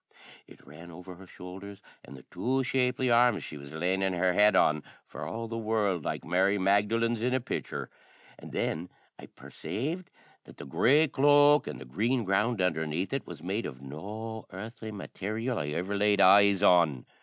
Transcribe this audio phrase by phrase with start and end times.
[0.47, 4.55] It ran over her showldhers and the two shapely arms she was lanin' her head
[4.55, 7.87] on, for all the world like Mary Magdalen's in a picther;
[8.39, 10.09] and then I persaved
[10.45, 14.91] that the grey cloak and the green gownd undhernaith it was made of no earthly
[14.91, 17.05] matarial I ever laid eyes on.